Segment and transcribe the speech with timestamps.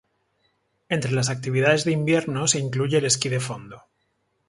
[0.89, 3.83] Entre las actividades de invierno se incluye el esquí de fondo.